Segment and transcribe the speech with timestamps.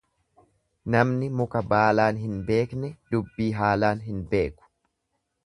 [0.95, 4.73] Namni muka baalaan hin beekne dubbii haalaan hin beeku.